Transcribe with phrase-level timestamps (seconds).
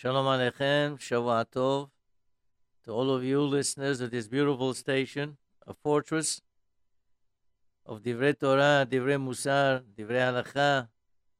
[0.00, 1.90] Shalom Aleichem, Shavua Tov,
[2.84, 5.36] to all of you listeners of this beautiful station,
[5.66, 6.40] a fortress
[7.84, 10.86] of Divrei Torah, Divrei Musar, Divrei Halacha,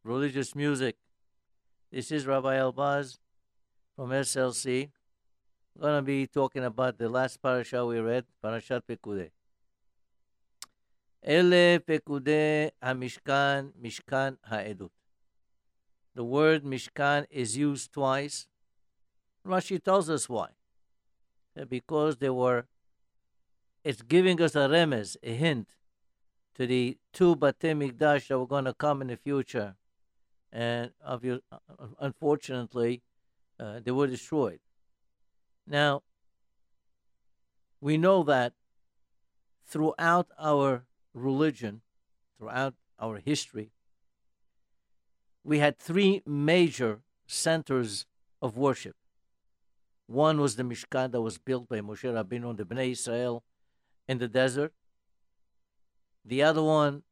[0.03, 0.97] religious music.
[1.93, 3.19] This is Rabbi Elbaz
[3.95, 4.91] from SLC.
[5.77, 9.31] I'm going to be talking about the last parasha we read, Parashat Pekudei.
[11.23, 14.91] Ele Pekudei HaMishkan, Mishkan HaEdut.
[16.19, 18.49] The word Mishkan is used twice.
[19.47, 20.49] Rashi tells us why.
[21.69, 22.67] Because they were,
[23.85, 25.69] it's giving us a remez, a hint,
[26.57, 29.77] to the two Batei Mikdash that were going to come in the future.
[30.51, 31.19] And uh
[32.01, 33.03] unfortunately,
[33.61, 34.59] uh, they were destroyed.
[35.69, 36.03] Now,
[37.81, 38.55] we know that
[39.65, 41.83] throughout our religion,
[42.37, 43.71] throughout our history,
[45.45, 48.07] we had three major centers
[48.41, 48.97] of worship.
[50.07, 53.43] One was the Mishkan that was built by Moshe Rabbeinu and the Bnei Israel
[54.09, 54.73] in the desert.
[56.25, 57.03] The other one,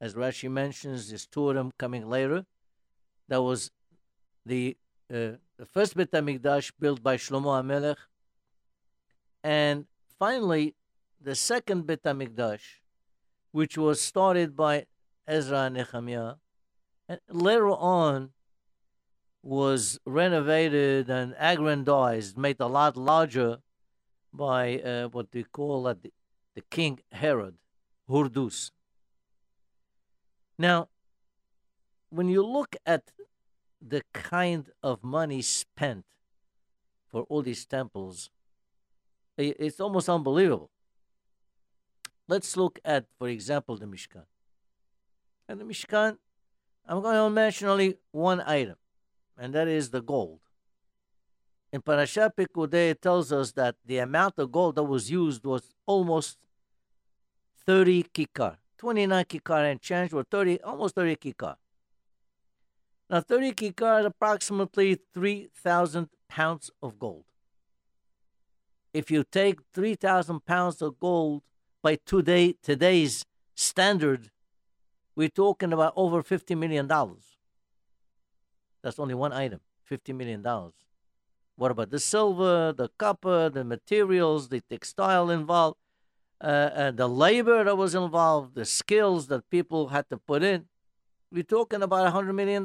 [0.00, 2.44] as Rashi mentions, is two of them coming later.
[3.28, 3.70] That was
[4.44, 4.76] the
[5.10, 7.96] uh, the first Bet Hamikdash built by Shlomo HaMelech,
[9.42, 9.86] and
[10.18, 10.74] finally
[11.20, 12.80] the second Bet Hamikdash,
[13.52, 14.84] which was started by
[15.26, 16.34] Ezra and Nehemiah,
[17.08, 18.30] and later on
[19.42, 23.58] was renovated and aggrandized, made a lot larger
[24.32, 26.12] by uh, what they call uh, the,
[26.54, 27.54] the King Herod,
[28.08, 28.70] Hurdus.
[30.58, 30.88] Now,
[32.10, 33.04] when you look at
[33.80, 36.04] the kind of money spent
[37.06, 38.28] for all these temples,
[39.36, 40.70] it's almost unbelievable.
[42.26, 44.24] Let's look at, for example, the Mishkan.
[45.48, 46.18] And the Mishkan
[46.88, 48.76] I'm going to mention only one item,
[49.36, 50.40] and that is the gold.
[51.70, 55.74] In Parashat Pekudei, it tells us that the amount of gold that was used was
[55.84, 56.38] almost
[57.66, 58.56] 30 kikar.
[58.78, 61.56] 29 kikar and change, or 30, almost 30 kikar.
[63.10, 67.24] Now, 30 kikar is approximately 3,000 pounds of gold.
[68.94, 71.42] If you take 3,000 pounds of gold
[71.82, 74.30] by today, today's standard,
[75.18, 76.86] we're talking about over $50 million.
[76.86, 79.58] That's only one item,
[79.90, 80.44] $50 million.
[81.56, 85.76] What about the silver, the copper, the materials, the textile involved,
[86.40, 90.66] uh, uh, the labor that was involved, the skills that people had to put in?
[91.32, 92.64] We're talking about $100 million.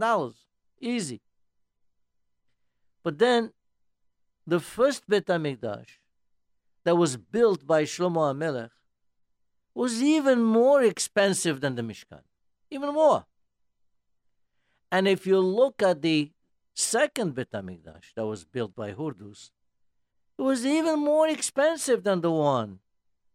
[0.80, 1.22] Easy.
[3.02, 3.52] But then
[4.46, 5.98] the first Bet HaMikdash
[6.84, 8.70] that was built by Shlomo HaMelech
[9.74, 12.22] was even more expensive than the Mishkan
[12.74, 13.26] even more.
[14.92, 16.32] And if you look at the
[16.74, 19.52] second Bet HaMikdash that was built by Hurdus,
[20.38, 22.80] it was even more expensive than the one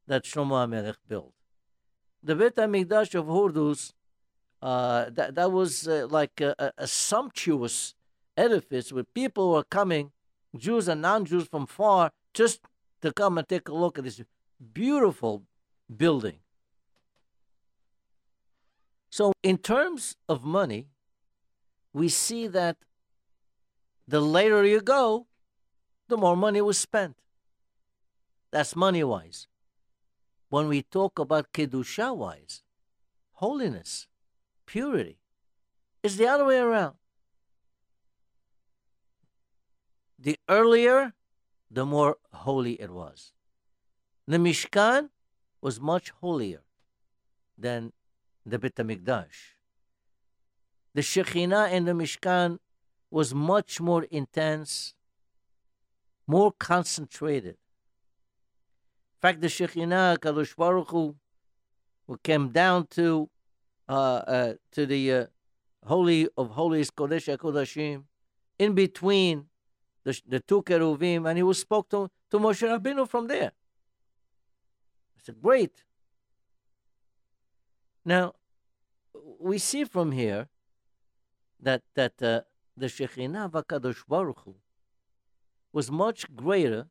[0.07, 1.33] that Shlomo HaMelech built.
[2.23, 3.93] The Bet HaMikdash of Hurdus,
[4.61, 7.95] uh, that, that was uh, like a, a, a, sumptuous
[8.37, 10.11] edifice where people were coming,
[10.57, 12.61] Jews and non-Jews from far, just
[13.03, 14.21] to come and take a look at this
[14.73, 15.45] beautiful
[15.97, 16.39] building.
[19.11, 20.89] So, in terms of money,
[21.93, 22.77] we see that
[24.07, 25.27] the later you go,
[26.09, 27.17] the more money was spent.
[28.51, 29.47] That's money wise.
[30.49, 32.63] When we talk about Kedusha wise,
[33.33, 34.07] holiness,
[34.67, 35.19] purity,
[36.03, 36.95] it's the other way around.
[40.19, 41.13] The earlier,
[41.71, 43.33] the more holy it was.
[44.27, 45.11] The Mishkan
[45.61, 46.63] was much holier
[47.57, 47.93] than
[48.51, 49.55] the Bet HaMikdash.
[50.95, 52.59] The Shekhinah in the Mishkan
[53.11, 54.95] was much more intense,
[56.27, 57.57] more concentrated.
[57.57, 61.15] In fact, the Shekhinah, Kadosh Baruch Hu,
[62.07, 63.29] who came down to
[63.89, 65.27] uh, uh, to the uh,
[65.85, 68.05] Holy of Holies, Kodesh HaKodashim,
[68.59, 69.47] in between
[70.05, 73.53] the, the two Keruvim, and he was spoke to, to Moshe Rabbeinu from there.
[75.17, 75.85] I said, great.
[78.05, 78.35] Now,
[79.39, 80.49] we see from here
[81.61, 82.41] that that uh,
[82.77, 84.55] the Shekhinah Vakadosh Baruch Hu
[85.73, 86.87] was much greater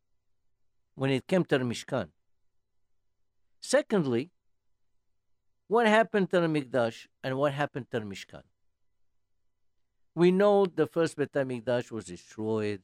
[0.95, 2.09] when it came to the Mishkan.
[3.59, 4.31] Secondly,
[5.67, 8.43] what happened to the Mikdash and what happened to the Mishkan?
[10.15, 12.81] We know the first Bet HaMikdash was destroyed.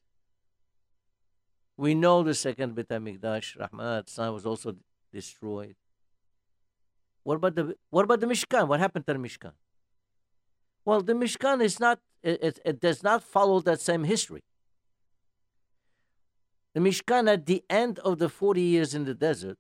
[1.78, 4.76] We know the second Bet HaMikdash, Rahman was also
[5.12, 5.76] destroyed.
[7.24, 8.68] What about the what about the Mishkan?
[8.68, 9.54] What happened to the Mishkan?
[10.86, 14.44] Well, the Mishkan is not it, it, it does not follow that same history.
[16.74, 19.58] The Mishkan, at the end of the 40 years in the desert,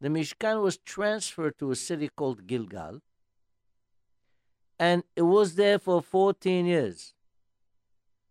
[0.00, 3.00] the Mishkan was transferred to a city called Gilgal,
[4.78, 7.14] and it was there for 14 years.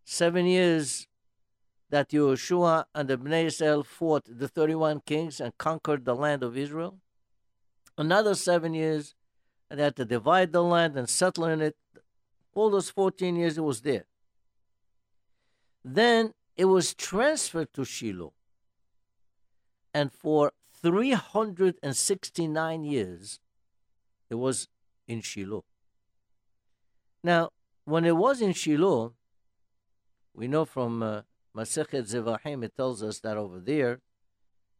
[0.04, 1.08] Seven years
[1.90, 6.56] that Yeshua and the Bnei Israel fought the 31 kings and conquered the land of
[6.56, 6.98] Israel.
[7.98, 9.14] Another seven years,
[9.70, 11.76] and they had to divide the land and settle in it.
[12.54, 14.06] All those 14 years it was there.
[15.84, 18.32] Then it was transferred to Shiloh.
[19.94, 20.52] And for
[20.82, 23.40] 369 years,
[24.28, 24.66] it was
[25.06, 25.64] in Shiloh.
[27.22, 27.50] Now,
[27.84, 29.14] when it was in Shiloh,
[30.34, 31.22] we know from uh,
[31.56, 34.00] Masechet Zevachim, it tells us that over there,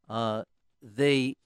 [0.09, 0.45] uh,
[0.83, 1.37] they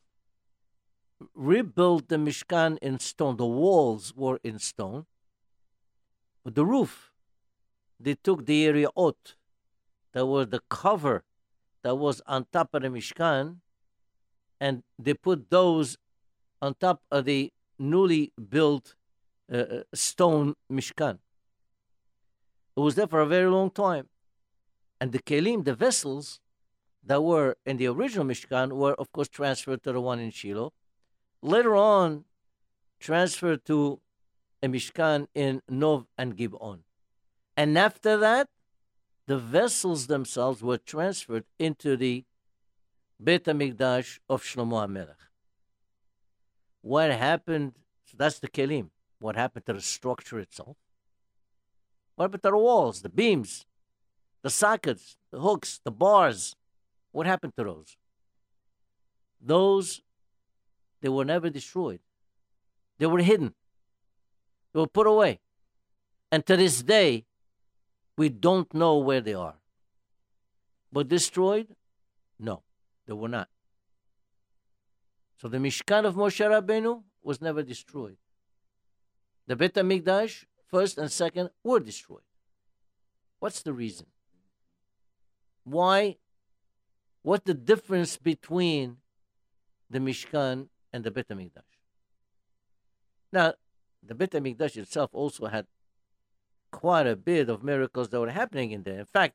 [1.35, 3.37] rebuilt the Mishkan in stone.
[3.37, 5.07] The walls were in stone.
[6.45, 7.13] But the roof,
[7.99, 9.35] they took the area out,
[10.13, 11.25] that was the cover
[11.83, 13.57] that was on top of the Mishkan,
[14.61, 15.97] and they put those
[16.61, 18.95] on top of the newly built
[19.53, 21.19] uh, uh stone Mishkan.
[22.77, 24.09] It was there for a very long time.
[25.01, 26.41] And the kelim, the vessels
[27.05, 30.73] that were in the original Mishkan, were of course transferred to the one in Shiloh.
[31.43, 32.25] Later on,
[32.99, 34.01] transferred to
[34.63, 36.81] a Mishkan in Nov and Gibon.
[37.57, 38.49] And after that,
[39.27, 42.25] the vessels themselves were transferred into the
[43.23, 45.15] Beit HaMikdash of Shlomo HaMelech.
[46.83, 47.75] What happened,
[48.07, 48.91] so that's the kelim.
[49.19, 50.77] What happened to the structure itself?
[52.17, 53.67] What to the walls, the beams,
[54.43, 56.57] the sockets, the hooks, the bars.
[57.13, 57.97] What happened to those?
[59.41, 60.03] Those,
[61.01, 62.01] they were never destroyed.
[62.99, 63.55] They were hidden.
[64.73, 65.41] They were put away.
[66.31, 67.25] And to this day,
[68.17, 69.55] we don't know where they are.
[70.93, 71.69] But destroyed?
[72.39, 72.63] No,
[73.07, 73.49] they were not.
[75.39, 78.17] So the Mishkan of Moshe Rabbeinu was never destroyed.
[79.47, 82.23] The Bet HaMikdash, first and second, were destroyed.
[83.39, 84.07] What's the reason?
[85.65, 86.17] Why?
[87.23, 88.99] What's the difference between
[89.89, 91.71] the Mishkan and the Bet HaMikdash?
[93.33, 93.55] Now,
[94.03, 95.67] the Bet HaMikdash itself also had
[96.71, 99.01] quite a bit of miracles that were happening in there.
[99.01, 99.35] In fact,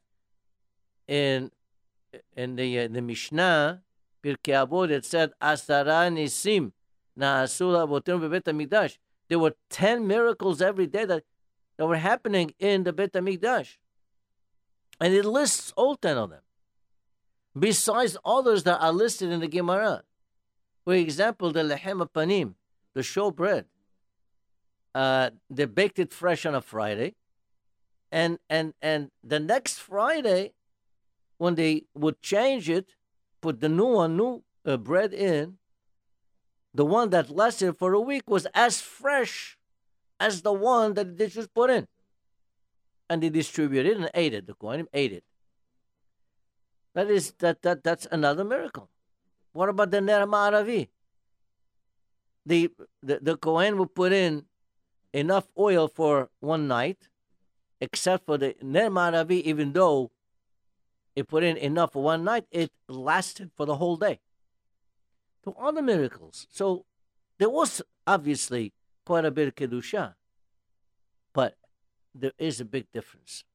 [1.08, 1.52] in
[2.36, 3.82] in the uh, the Mishnah,
[4.24, 6.72] Pirkei Avot, it said Asara Nisim
[7.18, 8.98] Naasula Botim BeBet HaMikdash.
[9.28, 11.24] There were ten miracles every day that,
[11.78, 13.78] that were happening in the Bet HaMikdash.
[15.00, 16.42] And it lists all 10 of them,
[17.58, 20.04] besides others that are listed in the Gemara.
[20.86, 22.54] For example, the lehem panim,
[22.94, 23.66] the showbread.
[24.94, 27.16] Uh, they baked it fresh on a Friday,
[28.12, 30.54] and and and the next Friday,
[31.38, 32.96] when they would change it,
[33.42, 35.58] put the new one, new uh, bread in.
[36.74, 39.58] The one that lasted for a week was as fresh
[40.20, 41.88] as the one that they just put in
[43.10, 44.48] and they distributed and ate it.
[44.48, 45.24] The Kohanim ate it.
[46.94, 48.90] That is that that that's another miracle.
[49.56, 50.90] What about the Ner Ma'aravi?
[52.46, 52.70] The,
[53.02, 54.44] the the Kohen will put in
[55.14, 57.08] enough oil for one night,
[57.80, 60.12] except for the Ner Ma'aravi, even though
[61.16, 64.20] it put in enough for one night, it lasted for the whole day.
[65.46, 66.48] So all the miracles.
[66.52, 66.84] So
[67.38, 68.74] there was obviously
[69.06, 70.16] quite a bit of kedusha,
[71.32, 71.56] but
[72.14, 73.46] there is a big difference.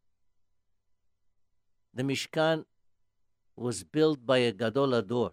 [1.93, 2.65] The Mishkan
[3.55, 5.33] was built by a Gadol HaDor,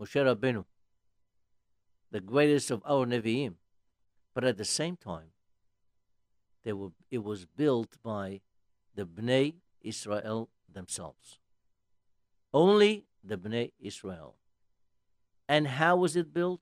[0.00, 0.64] Moshe Rabbeinu,
[2.10, 3.54] the greatest of our Nevi'im.
[4.32, 5.32] But at the same time,
[6.64, 8.40] they were, it was built by
[8.94, 11.38] the Bnei Israel themselves.
[12.54, 14.36] Only the Bnei Israel.
[15.48, 16.60] And how was it built?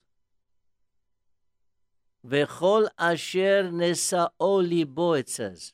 [2.26, 5.72] Vechol asher nesa'o libo, it says.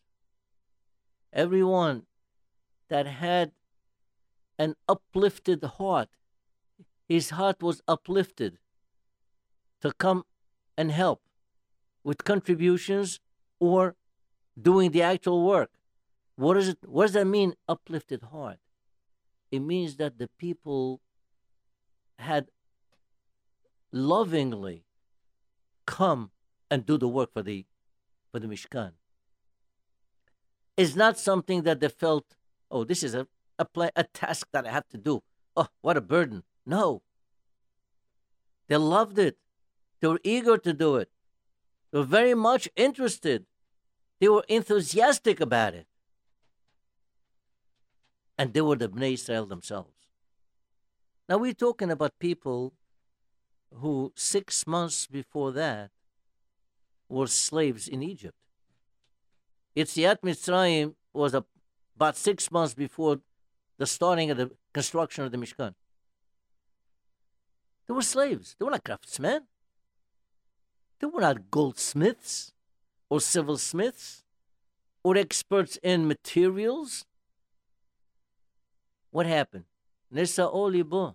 [1.32, 2.02] Everyone
[2.88, 3.52] that had
[4.58, 6.08] an uplifted heart,
[7.14, 8.58] his heart was uplifted
[9.80, 10.24] to come
[10.76, 11.20] and help
[12.02, 13.20] with contributions
[13.60, 13.94] or
[14.60, 15.70] doing the actual work.
[16.34, 18.58] What does it what does that mean, uplifted heart?
[19.52, 21.00] It means that the people
[22.18, 22.48] had
[23.92, 24.84] lovingly
[25.86, 26.32] come
[26.68, 27.64] and do the work for the
[28.32, 28.92] for the Mishkan.
[30.76, 32.26] It's not something that they felt,
[32.72, 33.28] oh, this is a
[33.60, 35.22] a, a task that I have to do.
[35.56, 36.42] Oh, what a burden.
[36.66, 37.02] No.
[38.68, 39.36] They loved it.
[40.00, 41.10] They were eager to do it.
[41.90, 43.46] They were very much interested.
[44.20, 45.86] They were enthusiastic about it.
[48.38, 49.92] And they were the Bnei Israel themselves.
[51.28, 52.74] Now we're talking about people
[53.72, 55.90] who six months before that
[57.08, 58.36] were slaves in Egypt.
[59.76, 61.44] Yetziat Mitzrayim was a,
[61.96, 63.20] about six months before
[63.78, 65.74] the starting of the construction of the Mishkan.
[67.86, 68.56] They were slaves.
[68.58, 69.42] They were not craftsmen.
[71.00, 72.52] They were not goldsmiths
[73.10, 74.24] or silversmiths
[75.02, 77.04] or experts in materials.
[79.10, 79.64] What happened?
[80.10, 81.14] Nisa Olibo.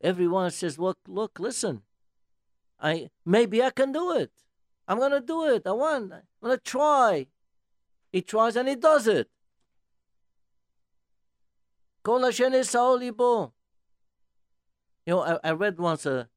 [0.00, 1.82] Everyone says, look, look, listen.
[2.80, 4.30] I maybe I can do it.
[4.86, 5.66] I'm gonna do it.
[5.66, 6.12] I want.
[6.12, 7.26] I'm gonna try.
[8.12, 9.28] He tries and he does it.
[15.06, 16.28] You know, I, I read once a,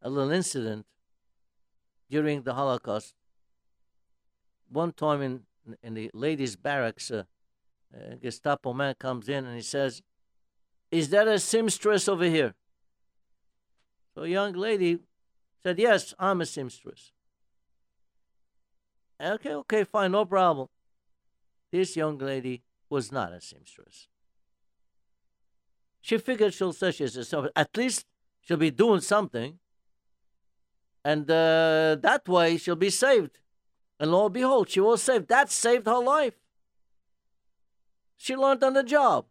[0.00, 0.86] a little incident
[2.10, 3.14] during the Holocaust.
[4.68, 5.42] One time in
[5.82, 7.22] in the ladies' barracks, uh,
[7.94, 10.02] a Gestapo man comes in and he says,
[10.90, 12.54] "Is that a seamstress over here?"
[14.14, 14.98] So a young lady
[15.62, 17.12] said, Yes, I'm a seamstress.
[19.20, 20.68] Okay, okay, fine, no problem.
[21.70, 24.08] This young lady was not a seamstress.
[26.12, 27.50] She figured she'll say she's seamstress.
[27.56, 28.04] At least
[28.42, 29.58] she'll be doing something.
[31.02, 33.38] And uh, that way she'll be saved.
[33.98, 35.28] And lo and behold, she was saved.
[35.28, 36.34] That saved her life.
[38.18, 39.24] She learned on the job.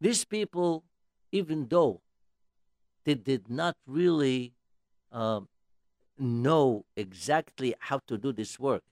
[0.00, 0.84] These people
[1.32, 2.00] even though
[3.02, 4.52] they did not really
[5.10, 5.40] uh,
[6.16, 8.84] know exactly how to do this work.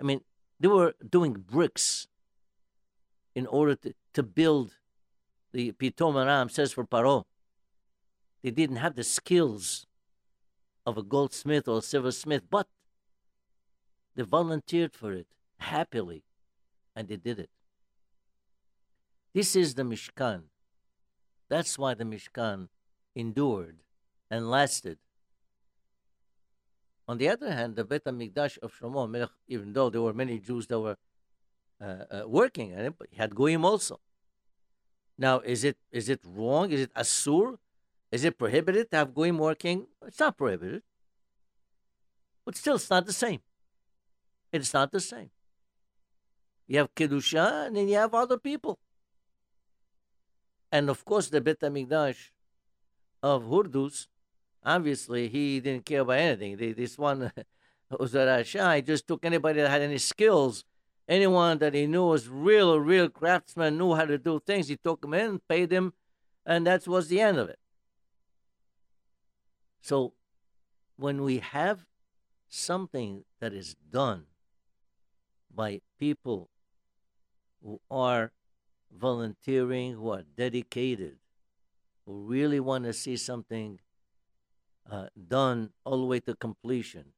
[0.00, 0.22] I mean,
[0.58, 2.08] they were doing bricks
[3.34, 4.76] in order to, to build
[5.52, 7.24] the Pitom Raamses for Paro.
[8.42, 9.86] They didn't have the skills
[10.86, 12.68] of a goldsmith or a silversmith, but
[14.14, 15.26] they volunteered for it
[15.58, 16.24] happily,
[16.94, 17.50] and they did it.
[19.32, 20.44] This is the Mishkan.
[21.48, 22.68] That's why the Mishkan
[23.14, 23.78] endured
[24.30, 24.98] and lasted.
[27.06, 30.66] On the other hand, the Bet HaMikdash of Shlomo even though there were many Jews
[30.68, 30.96] that were
[31.84, 34.00] Uh, uh, working in it, but he had Goyim also.
[35.18, 36.70] Now, is it is it wrong?
[36.70, 37.58] Is it asur?
[38.10, 39.86] Is it prohibited to have Goyim working?
[40.06, 40.82] It's not prohibited.
[42.46, 43.40] But still, it's not the same.
[44.50, 45.30] It's not the same.
[46.66, 48.78] You have Kedusha and then you have other people.
[50.72, 52.30] And of course, the Bet HaMikdash
[53.22, 54.06] of Hurdus,
[54.64, 56.56] obviously, he didn't care about anything.
[56.74, 57.30] This one,
[57.92, 60.64] Uzarashai, just took anybody that had any skills,
[61.08, 64.68] anyone that he knew was real, real craftsman, knew how to do things.
[64.68, 65.92] He took them in, paid them,
[66.46, 67.58] and that was the end of it.
[69.82, 70.14] So,
[70.96, 71.84] when we have
[72.48, 74.24] something that is done
[75.54, 76.50] by people
[77.62, 78.32] who are
[78.96, 81.16] volunteering, who are dedicated,
[82.06, 83.80] who really want to see something
[84.90, 87.12] uh, done all the way to completion.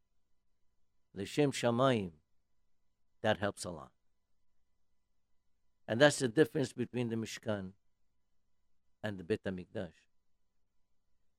[1.15, 2.13] L'shem Shamayim,
[3.23, 3.91] that helps a lot.
[5.89, 7.71] And that's the difference between the Mishkan
[9.03, 9.93] and the Bet HaMikdash.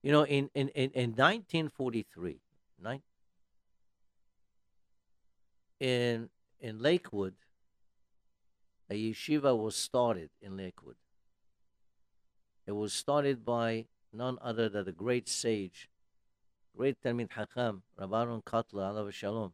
[0.04, 2.40] You know, in, in, in, in 1943,
[2.82, 3.02] nine,
[5.80, 6.30] in,
[6.60, 7.34] in Lakewood,
[8.90, 10.96] a yeshiva was started in Lakewood.
[12.66, 15.90] It was started by none other than the great sage,
[16.76, 19.54] great Talmid Hakam, Rav Aharon Kotler, alav Shalom.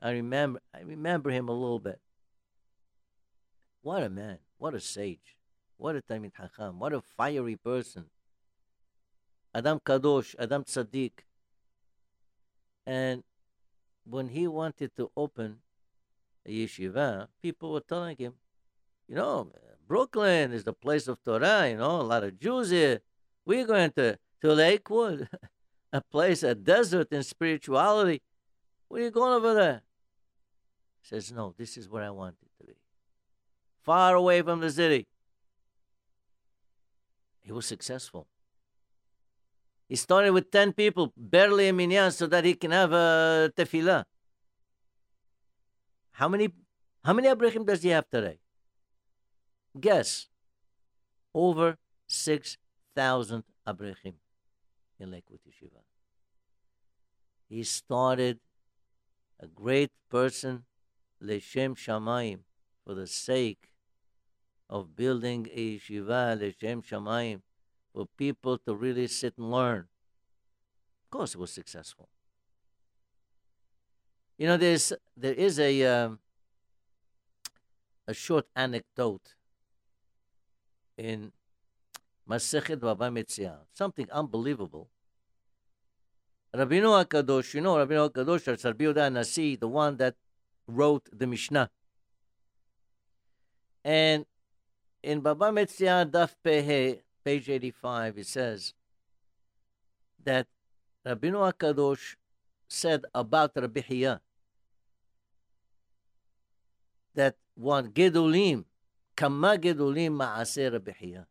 [0.00, 2.00] I remember, I remember him a little bit.
[3.82, 4.38] What a man!
[4.58, 5.36] What a sage!
[5.76, 6.74] What a Talmid Hakam!
[6.74, 8.06] What a fiery person!
[9.54, 11.24] Adam Kadosh, Adam Tzaddik.
[12.86, 13.24] And
[14.04, 15.58] when he wanted to open
[16.44, 18.34] a yeshiva, people were telling him,
[19.08, 19.50] you know,
[19.88, 23.00] Brooklyn is the place of Torah, you know, a lot of Jews here.
[23.44, 25.28] We're going to, to Lakewood,
[25.92, 28.20] a place, a desert in spirituality.
[28.88, 29.82] Where are you going over there?
[31.08, 32.72] Says, no, this is where I want it to be.
[33.84, 35.06] Far away from the city.
[37.42, 38.26] He was successful.
[39.88, 44.04] He started with 10 people, barely a minyan, so that he can have a tefillah.
[46.10, 46.48] How many
[47.04, 48.40] how many avrechim does he have today?
[49.78, 50.26] Guess.
[51.32, 51.76] Over
[52.08, 54.14] 6,000 avrechim
[54.98, 55.82] in Lakewood Yeshiva.
[57.48, 58.40] He started
[59.38, 60.64] a great person,
[61.22, 62.40] Leshem Shamayim,
[62.84, 63.70] for the sake
[64.68, 67.40] of building a yeshiva, Leshem Shamayim,
[67.92, 69.86] for people to really sit and learn.
[71.04, 72.08] Of course, it was successful.
[74.38, 76.18] You know, there's there is a um,
[78.06, 79.34] a short anecdote
[80.98, 81.32] in
[82.28, 84.88] Masechet Baba Metzia, something unbelievable.
[86.54, 90.14] Rabbeinu HaKadosh, you know Rabbeinu HaKadosh, Rabbi Yehuda Nasi, the one that
[90.66, 91.70] wrote the Mishnah.
[93.84, 94.26] And
[95.02, 98.74] in Baba Metzia Daf Pehe, page 85, it says
[100.24, 100.46] that
[101.06, 102.16] Rabbeinu HaKadosh
[102.68, 104.20] said about Rabbi Hiya
[107.14, 108.64] that one Gedulim,
[109.14, 111.26] Kama Gedulim Ma'aseh Rabbi Hiya.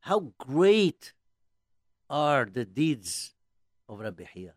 [0.00, 1.14] How great
[2.08, 3.34] are the deeds
[3.88, 4.52] of Rabbi Hiya.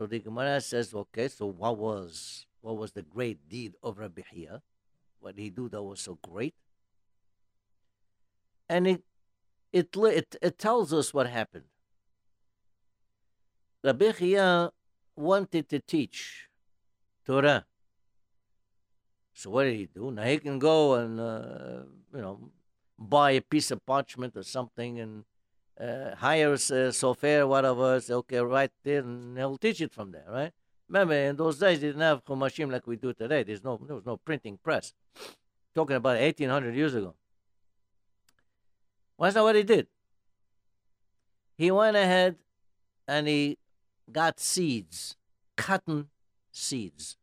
[0.00, 4.22] So the Gemara says, okay, so what was what was the great deed of Rabbi
[4.32, 4.62] Hiya?
[5.18, 6.54] What did he do that was so great?
[8.66, 9.02] And it
[9.74, 11.66] it it, it tells us what happened.
[13.84, 14.70] Rabbi Hiya
[15.16, 16.48] wanted to teach
[17.26, 17.66] Torah.
[19.34, 20.10] So what did he do?
[20.10, 21.82] Now he can go and uh,
[22.14, 22.50] you know
[22.98, 25.24] buy a piece of parchment or something and
[25.80, 30.26] uh, hires a sofer, whatever, say, okay, write it, and he'll teach it from there,
[30.28, 30.52] right?
[30.88, 33.42] Remember, in those days, they didn't have chumashim like we do today.
[33.42, 34.92] There's no, there was no printing press.
[35.74, 37.14] Talking about 1800 years ago.
[39.16, 39.86] Well, that's not what he did.
[41.56, 42.36] He went ahead
[43.06, 43.58] and he
[44.10, 45.16] got seeds,
[45.56, 46.08] cotton
[46.50, 47.16] seeds.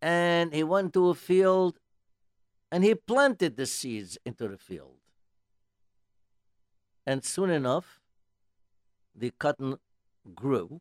[0.00, 1.78] And he went to a field
[2.70, 5.01] and he planted the seeds into the field.
[7.06, 8.00] And soon enough,
[9.14, 9.78] the cotton
[10.34, 10.80] grew.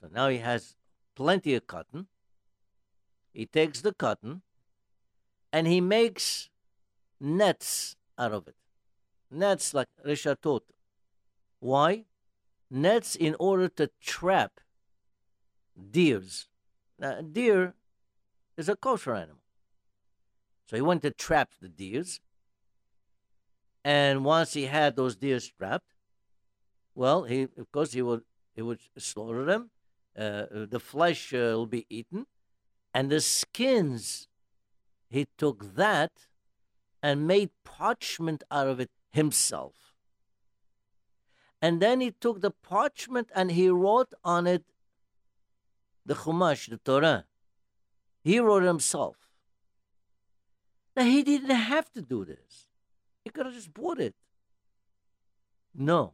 [0.00, 0.76] So now he has
[1.14, 2.06] plenty of cotton.
[3.32, 4.42] He takes the cotton
[5.52, 6.50] and he makes
[7.20, 8.56] nets out of it.
[9.30, 10.60] Nets like reshatot.
[11.60, 12.04] Why?
[12.70, 14.60] Nets in order to trap
[15.90, 16.48] deers.
[16.98, 17.74] Now, a deer
[18.56, 19.42] is a kosher animal.
[20.66, 22.20] So he went to trap the deers.
[23.86, 25.94] And once he had those deer strapped,
[26.96, 28.24] well, he of course he would
[28.56, 29.70] he would slaughter them.
[30.18, 32.26] Uh, the flesh uh, will be eaten,
[32.92, 34.26] and the skins.
[35.08, 36.26] He took that
[37.00, 39.94] and made parchment out of it himself.
[41.62, 44.64] And then he took the parchment and he wrote on it
[46.04, 47.26] the Chumash, the Torah.
[48.24, 49.16] He wrote himself.
[50.96, 52.65] Now, he didn't have to do this.
[53.26, 54.14] He could have just bought it.
[55.74, 56.12] No.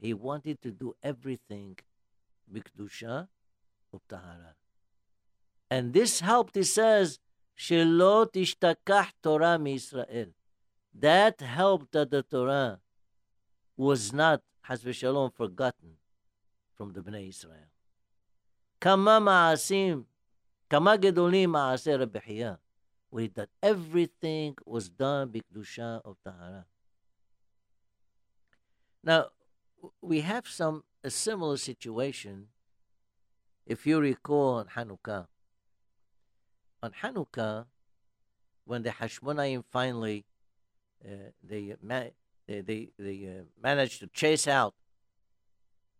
[0.00, 1.76] He wanted to do everything
[2.50, 3.28] bikdusha
[3.92, 4.54] utahara.
[5.70, 7.18] And this helped, he says,
[7.54, 10.28] Shelo tishtakach Torah Israel.
[10.98, 12.80] That helped that the Torah
[13.76, 15.98] was not, has shalom, forgotten
[16.78, 17.68] from the Bnei Israel.
[18.80, 20.04] Kama ma'asim,
[20.70, 22.56] kama gedolim ma'aseh
[23.12, 26.64] with that everything was done bikdusha of tahara.
[29.04, 29.28] Now,
[30.00, 32.48] we have some a similar situation.
[33.66, 35.26] If you recall on Hanukkah,
[36.82, 37.66] on Hanukkah,
[38.64, 40.24] when the Hashmonaim finally
[41.04, 44.74] uh, they, they they they uh, managed to chase out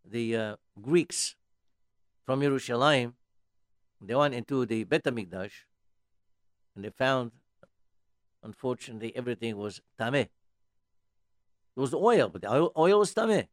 [0.05, 1.37] the uh, Greeks
[2.25, 3.14] from Jerusalem,
[4.01, 5.66] they went into the Bet Hamikdash
[6.74, 7.32] and they found,
[8.42, 10.28] unfortunately, everything was tameh.
[11.76, 13.48] It was oil, but the oil, was tameh.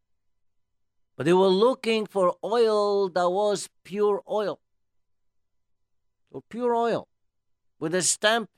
[1.15, 4.60] But they were looking for oil that was pure oil.
[6.32, 7.08] So pure oil
[7.79, 8.49] with a stamp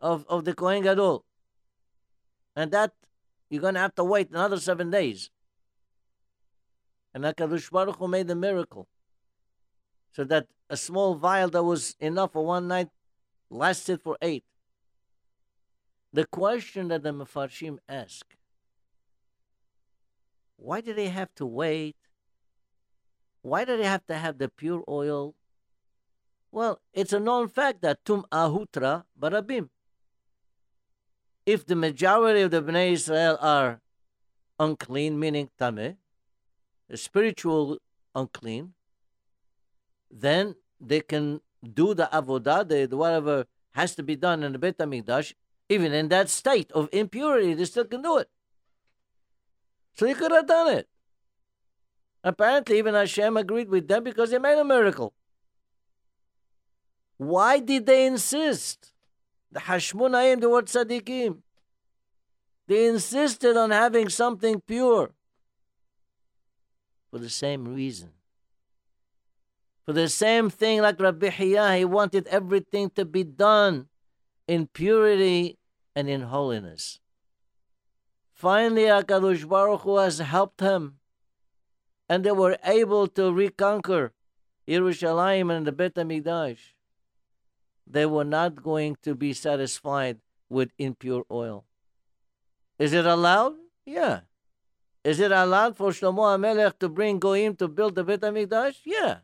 [0.00, 1.24] of, of the Kohen Gadol.
[2.54, 2.92] And that
[3.50, 5.30] you're going to have to wait another seven days.
[7.12, 8.88] And HaKadosh Baruch Hu made the miracle.
[10.12, 12.88] So that a small vial that was enough for one night
[13.50, 14.44] lasted for eight.
[16.12, 18.24] The question that the Mefarshim ask,
[20.56, 21.96] why do they have to wait?
[23.42, 25.34] Why do they have to have the pure oil?
[26.50, 29.68] Well, it's a known fact that tumah hutra barabim.
[31.44, 33.80] If the majority of the Bnei Israel are
[34.58, 35.96] unclean, meaning tameh,
[36.94, 37.78] spiritual
[38.14, 38.72] unclean,
[40.10, 44.78] then they can do the avodah, the, whatever has to be done in the Beit
[44.78, 45.34] Hamikdash,
[45.68, 48.30] even in that state of impurity, they still can do it.
[49.94, 50.88] So they could have done it.
[52.22, 55.14] Apparently, even Hashem agreed with them because they made a miracle.
[57.18, 58.92] Why did they insist?
[59.52, 61.38] The Hashmonayim, the word tzaddikim.
[62.66, 65.12] They insisted on having something pure
[67.10, 68.10] for the same reason
[69.86, 73.86] For the same thing, like Rabbi Hiyah, he wanted everything to be done
[74.48, 75.58] in purity
[75.94, 76.98] and in holiness.
[78.34, 80.98] Finally, HaKadosh Baruch Hu has helped him,
[82.08, 84.12] and they were able to reconquer
[84.66, 86.58] Yerushalayim and the Bet HaMikdash.
[87.86, 90.18] They were not going to be satisfied
[90.50, 91.64] with impure oil.
[92.76, 93.54] Is it allowed?
[93.86, 94.22] Yeah.
[95.04, 98.78] Is it allowed for Shlomo HaMelech to bring Goyim to build the Bet HaMikdash?
[98.84, 99.18] Yeah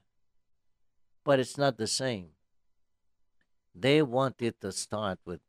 [1.24, 2.28] but it's not the same.
[3.74, 5.40] They wanted to start with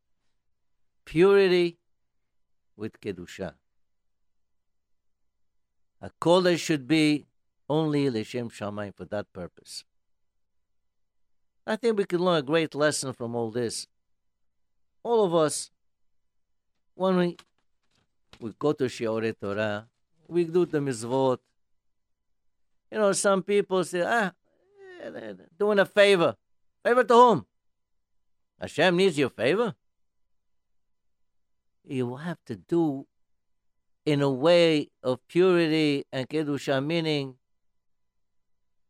[1.04, 1.78] purity,
[2.76, 3.54] with Kedusha.
[6.00, 7.26] A kodesh should be
[7.68, 9.84] only L'Shem Shamayim for that purpose.
[11.66, 13.86] I think we can learn a great lesson from all this.
[15.02, 15.70] All of us,
[16.94, 17.36] when we,
[18.38, 19.86] we go to Shiurei Torah,
[20.28, 21.38] we do the mitzvot.
[22.90, 24.32] You know, some people say, ah,
[25.58, 26.36] doing a favor.
[26.82, 27.46] Favor to whom?
[28.60, 29.74] Hashem needs your favor.
[31.84, 33.06] You will have to do
[34.06, 37.36] in a way of purity and kedusha, meaning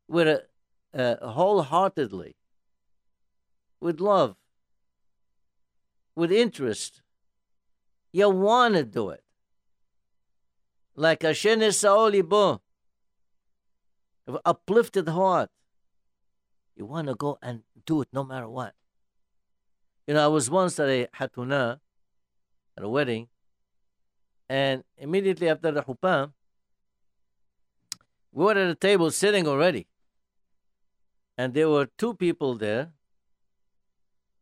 [0.09, 0.43] with
[0.93, 2.37] a, wholeheartedly,
[3.81, 4.37] with love,
[6.15, 7.03] with interest.
[8.13, 9.23] You want to do it.
[10.95, 12.61] Like Hashem is Sa'olibo,
[14.45, 15.51] uplifted heart.
[16.77, 18.75] You want to go and do it no matter what.
[20.07, 21.81] You know, I was once at a hatuna,
[22.77, 23.29] at a wedding,
[24.49, 26.33] and immediately after the huppah,
[28.33, 29.87] we were at a table sitting already.
[31.39, 32.93] And there were two people there.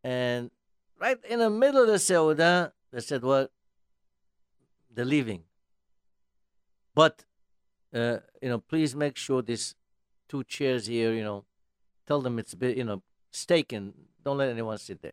[0.02, 0.50] And
[0.98, 3.48] right in the middle of the Seudah, they said, Well,
[4.92, 5.44] they're leaving.
[6.94, 7.24] But,
[7.94, 9.74] uh, you know, please make sure these
[10.28, 11.44] two chairs here, you know,
[12.06, 13.94] Tell them it's a bit you know staking.
[14.24, 15.12] Don't let anyone sit there.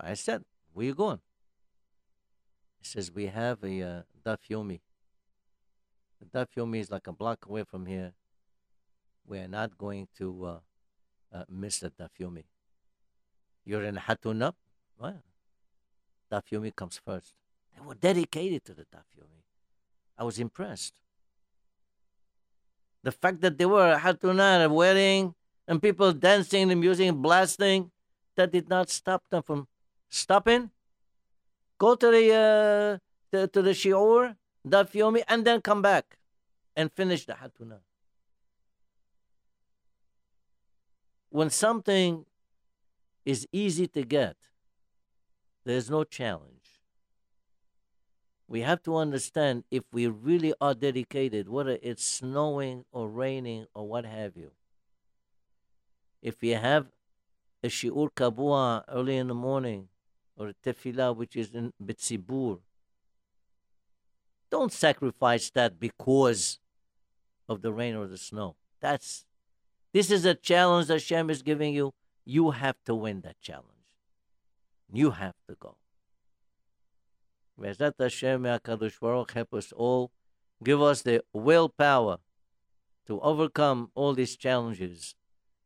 [0.00, 1.20] I said, "Where you going?"
[2.78, 4.80] He says, "We have a uh, Daf Yomi.
[6.20, 8.12] The Daf Yomi is like a block away from here.
[9.26, 10.58] We're not going to uh,
[11.32, 12.44] uh, miss the Daf Yomi.
[13.64, 14.54] You're in Hatunap?
[14.98, 15.22] Well,
[16.30, 17.34] Daf Yomi comes first.
[17.74, 19.42] They were dedicated to the Daf Yomi.
[20.16, 20.94] I was impressed.
[23.06, 25.36] The fact that they were hatuna, wedding,
[25.68, 27.92] and people dancing, the music, blasting,
[28.34, 29.68] that did not stop them from
[30.08, 30.70] stopping.
[31.78, 32.98] Go to the uh,
[33.30, 34.34] to, to the shiur,
[34.66, 36.18] daf yomi, and then come back
[36.74, 37.78] and finish the hatuna.
[41.30, 42.24] When something
[43.24, 44.36] is easy to get,
[45.64, 46.55] there's no challenge
[48.48, 53.88] we have to understand if we really are dedicated, whether it's snowing or raining or
[53.88, 54.52] what have you.
[56.22, 56.86] If you have
[57.62, 59.88] a shiur kabua early in the morning
[60.36, 62.60] or a tefillah which is in bitzibur,
[64.50, 66.60] don't sacrifice that because
[67.48, 68.54] of the rain or the snow.
[68.80, 69.24] That's
[69.92, 71.94] this is a challenge that Hashem is giving you.
[72.24, 73.66] You have to win that challenge.
[74.92, 75.76] You have to go.
[77.58, 80.10] Be'ezrat Hashem, HaKadosh Baruch help us all.
[80.62, 82.18] Give us the willpower
[83.06, 85.14] to overcome all these challenges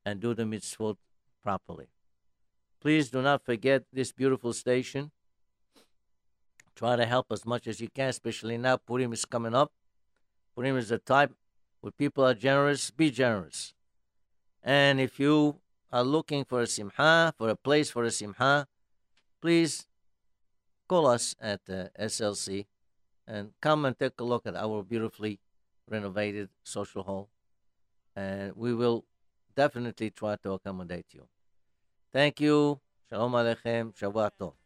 [0.04, 0.96] and do the mitzvot
[1.42, 1.88] properly.
[2.80, 5.10] Please do not forget this beautiful station.
[6.74, 9.72] Try to help as much as you can, especially now Purim is coming up.
[10.54, 11.34] Purim is a time
[11.80, 12.90] where people are generous.
[12.90, 13.74] Be generous.
[14.62, 15.56] And if you
[15.92, 18.66] are looking for a simha, for a place for a simha,
[19.40, 19.86] please
[20.90, 22.66] call us at uh, SLC
[23.28, 25.38] and come and take a look at our beautifully
[25.88, 27.28] renovated social hall.
[28.16, 29.04] And we will
[29.54, 31.28] definitely try to accommodate you.
[32.12, 32.80] Thank you.
[33.08, 33.94] Shalom Aleichem.
[33.94, 34.59] Shabbat Tov.